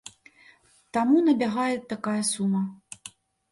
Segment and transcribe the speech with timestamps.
[0.99, 2.61] Таму набягае такая сума.